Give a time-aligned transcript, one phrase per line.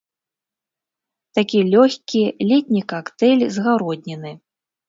[1.39, 4.31] Такі лёгкі, летні кактэйль з гародніны.